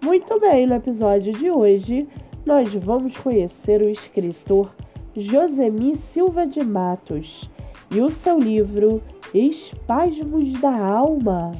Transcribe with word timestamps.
Muito 0.00 0.38
bem, 0.38 0.64
no 0.64 0.76
episódio 0.76 1.32
de 1.32 1.50
hoje 1.50 2.06
nós 2.46 2.72
vamos 2.72 3.18
conhecer 3.18 3.82
o 3.82 3.88
escritor 3.88 4.72
Josemi 5.14 5.96
Silva 5.96 6.46
de 6.46 6.64
Matos 6.64 7.50
e 7.90 8.00
o 8.00 8.08
seu 8.08 8.38
livro 8.38 9.02
Espasmos 9.34 10.52
da 10.60 10.70
Alma. 10.70 11.50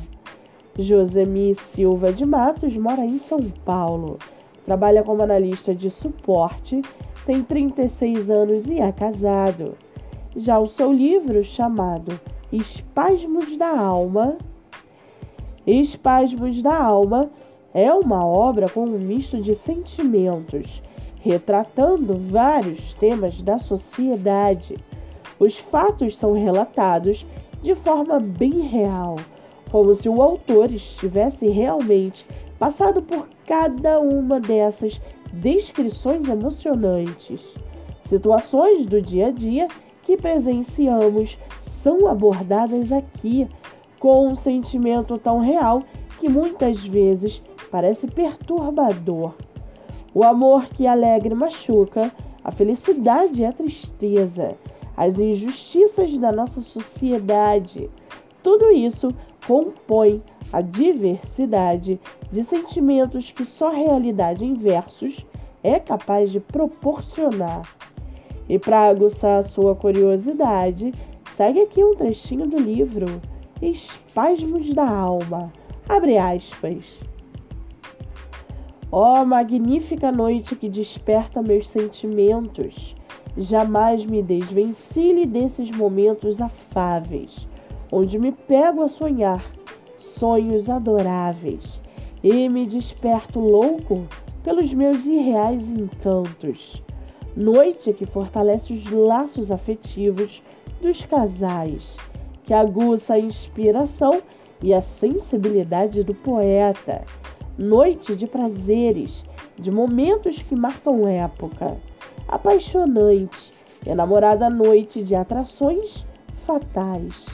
Josemi 0.79 1.53
Silva 1.57 2.13
de 2.13 2.25
Matos 2.25 2.77
mora 2.77 3.05
em 3.05 3.19
São 3.19 3.41
Paulo, 3.65 4.19
trabalha 4.65 5.03
como 5.03 5.25
analista 5.25 5.75
de 5.75 5.91
suporte, 5.91 6.81
tem 7.27 7.43
36 7.43 8.31
anos 8.31 8.69
e 8.69 8.79
é 8.79 8.93
casado. 8.93 9.75
Já 10.37 10.61
o 10.61 10.69
seu 10.69 10.93
livro, 10.93 11.43
chamado 11.43 12.19
Espasmos 12.53 13.57
da 13.57 13.77
Alma, 13.77 14.39
Espasmos 15.67 16.63
da 16.63 16.81
Alma 16.81 17.29
é 17.79 17.95
uma 17.95 18.27
obra 18.27 18.69
com 18.69 18.81
um 18.81 18.99
misto 18.99 19.41
de 19.41 19.55
sentimentos, 19.55 20.83
retratando 21.21 22.15
vários 22.15 22.93
temas 22.95 23.41
da 23.41 23.61
sociedade. 23.61 24.77
Os 25.39 25.57
fatos 25.57 26.17
são 26.17 26.33
relatados 26.33 27.25
de 27.63 27.77
forma 27.77 28.19
bem 28.19 28.63
real, 28.63 29.15
como 29.71 29.95
se 29.95 30.09
o 30.09 30.21
autor 30.21 30.73
estivesse 30.73 31.47
realmente 31.47 32.27
passado 32.59 33.01
por 33.01 33.29
cada 33.47 34.01
uma 34.01 34.41
dessas 34.41 35.01
descrições 35.33 36.29
emocionantes. 36.29 37.41
Situações 38.07 38.87
do 38.87 39.01
dia 39.01 39.29
a 39.29 39.31
dia 39.31 39.69
que 40.03 40.17
presenciamos 40.17 41.39
são 41.61 42.09
abordadas 42.09 42.91
aqui 42.91 43.47
com 44.01 44.27
um 44.27 44.37
sentimento 44.37 45.17
tão 45.17 45.39
real 45.39 45.83
que 46.19 46.29
muitas 46.29 46.83
vezes 46.83 47.41
parece 47.71 48.07
perturbador. 48.07 49.35
O 50.15 50.25
amor 50.25 50.67
que 50.67 50.87
alegre 50.87 51.35
machuca, 51.35 52.13
a 52.43 52.51
felicidade 52.51 53.41
e 53.41 53.45
a 53.45 53.53
tristeza, 53.53 54.57
as 54.97 55.19
injustiças 55.19 56.17
da 56.19 56.33
nossa 56.33 56.61
sociedade. 56.63 57.91
Tudo 58.43 58.71
isso 58.71 59.09
compõe 59.47 60.23
a 60.53 60.61
diversidade 60.61 62.01
de 62.33 62.45
sentimentos 62.45 63.31
que 63.31 63.45
só 63.45 63.69
a 63.69 63.75
realidade 63.75 64.45
em 64.45 64.55
versos 64.55 65.25
é 65.63 65.79
capaz 65.79 66.31
de 66.31 66.41
proporcionar. 66.41 67.63
E 68.49 68.59
para 68.59 68.89
aguçar 68.89 69.41
a 69.41 69.43
sua 69.43 69.75
curiosidade, 69.75 70.93
segue 71.37 71.61
aqui 71.61 71.85
um 71.85 71.95
trechinho 71.95 72.47
do 72.47 72.57
livro 72.57 73.07
Espasmos 73.61 74.73
da 74.75 74.89
Alma. 74.89 75.53
Abre 75.89 76.17
aspas. 76.17 77.08
Ó 78.91 79.21
oh, 79.21 79.25
magnífica 79.27 80.11
noite 80.11 80.57
que 80.57 80.67
desperta 80.67 81.43
meus 81.43 81.69
sentimentos, 81.69 82.95
jamais 83.37 84.03
me 84.07 84.23
desvencilhe 84.23 85.27
desses 85.27 85.71
momentos 85.71 86.41
afáveis, 86.41 87.47
onde 87.93 88.19
me 88.19 88.33
pego 88.33 88.83
a 88.83 88.89
sonhar 88.89 89.45
sonhos 89.99 90.71
adoráveis. 90.71 91.87
E 92.25 92.49
me 92.49 92.67
desperto 92.67 93.39
louco 93.39 94.07
pelos 94.43 94.73
meus 94.73 95.05
irreais 95.05 95.69
encantos. 95.69 96.83
Noite 97.37 97.93
que 97.93 98.07
fortalece 98.07 98.73
os 98.73 98.91
laços 98.91 99.51
afetivos 99.51 100.43
dos 100.81 101.05
casais, 101.05 101.95
que 102.43 102.55
aguça 102.55 103.15
a 103.15 103.21
inspiração 103.21 104.23
e 104.63 104.73
a 104.73 104.81
sensibilidade 104.81 106.03
do 106.03 106.15
poeta 106.15 107.05
noite 107.59 108.15
de 108.15 108.27
prazeres, 108.27 109.25
de 109.59 109.71
momentos 109.71 110.39
que 110.39 110.55
marcam 110.55 111.09
época, 111.09 111.79
apaixonante, 112.29 113.51
enamorada 113.85 114.49
noite 114.49 115.03
de 115.03 115.17
atrações 115.17 116.07
fatais. 116.47 117.27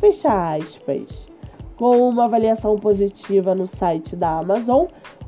Fecha 0.00 0.54
aspas. 0.54 1.28
Com 1.76 2.08
uma 2.08 2.24
avaliação 2.24 2.74
positiva 2.76 3.54
no 3.54 3.66
site 3.66 4.16
da 4.16 4.38
Amazon, 4.38 4.86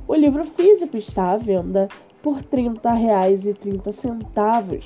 o 0.09 0.15
livro 0.15 0.45
físico 0.45 0.97
está 0.97 1.33
à 1.33 1.37
venda 1.37 1.89
por 2.23 2.37
R$ 2.37 2.45
30,30, 2.51 4.83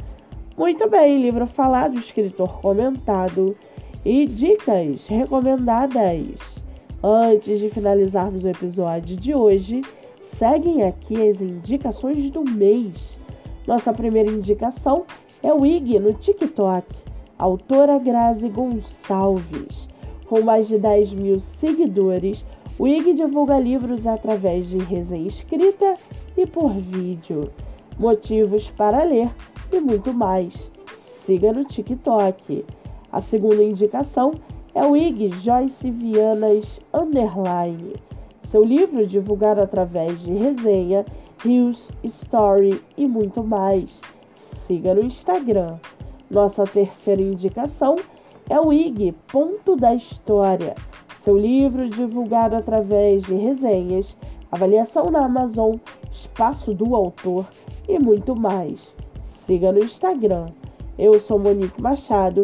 Muito 0.58 0.90
bem, 0.90 1.22
livro 1.22 1.48
falado, 1.48 1.98
escritor 2.00 2.60
comentado 2.62 3.56
e 4.04 4.26
dicas 4.26 5.06
recomendadas. 5.06 6.57
Antes 7.04 7.60
de 7.60 7.70
finalizarmos 7.70 8.44
o 8.44 8.50
episódio 8.50 9.16
de 9.16 9.36
hoje, 9.36 9.82
seguem 10.24 10.82
aqui 10.82 11.30
as 11.30 11.40
indicações 11.42 12.28
do 12.32 12.44
mês. 12.44 12.92
Nossa 13.68 13.94
primeira 13.94 14.32
indicação 14.32 15.06
é 15.44 15.54
o 15.54 15.64
IG 15.64 16.00
no 16.00 16.14
TikTok, 16.14 16.88
autora 17.38 18.00
Grazi 18.00 18.50
Gonçalves. 18.50 19.88
Com 20.26 20.42
mais 20.42 20.68
de 20.68 20.80
10 20.80 21.14
mil 21.14 21.40
seguidores, 21.40 22.44
o 22.80 22.88
IG 22.88 23.14
divulga 23.14 23.60
livros 23.60 24.08
através 24.08 24.68
de 24.68 24.80
resenha 24.80 25.28
escrita 25.28 25.94
e 26.36 26.48
por 26.48 26.74
vídeo, 26.74 27.52
motivos 28.00 28.72
para 28.72 29.04
ler 29.04 29.30
e 29.72 29.80
muito 29.80 30.12
mais. 30.12 30.52
Siga 30.98 31.54
no 31.54 31.64
TikTok. 31.64 32.66
A 33.12 33.22
segunda 33.22 33.64
indicação 33.64 34.32
é 34.32 34.57
é 34.78 34.86
o 34.86 34.96
IG 34.96 35.32
Joyce 35.42 35.90
Vianas 35.90 36.80
Underline. 36.94 37.96
Seu 38.48 38.64
livro 38.64 39.08
divulgado 39.08 39.60
através 39.60 40.22
de 40.22 40.32
resenha, 40.32 41.04
rios, 41.44 41.90
story 42.04 42.80
e 42.96 43.08
muito 43.08 43.44
mais. 43.44 43.90
Siga 44.68 44.94
no 44.94 45.04
Instagram. 45.04 45.78
Nossa 46.30 46.64
terceira 46.64 47.20
indicação 47.20 47.96
é 48.48 48.62
o 48.62 48.72
IG 48.72 49.16
Ponto 49.32 49.76
da 49.76 49.96
História. 49.96 50.76
Seu 51.22 51.36
livro 51.36 51.90
divulgado 51.90 52.56
através 52.56 53.24
de 53.24 53.34
resenhas, 53.34 54.16
avaliação 54.52 55.10
na 55.10 55.26
Amazon, 55.26 55.74
espaço 56.12 56.72
do 56.72 56.96
autor 56.96 57.48
e 57.90 57.98
muito 57.98 58.40
mais. 58.40 58.96
Siga 59.22 59.72
no 59.72 59.80
Instagram. 59.80 60.46
Eu 61.00 61.20
sou 61.20 61.40
Monique 61.40 61.82
Machado 61.82 62.44